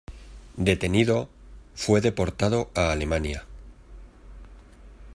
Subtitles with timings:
[0.57, 1.29] Detenido,
[1.75, 3.45] fue deportado a Alemania.